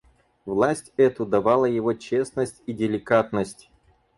[0.47, 3.69] Власть эту давала его честность и деликатность.